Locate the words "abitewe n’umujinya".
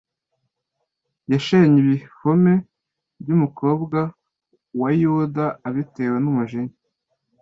5.67-6.75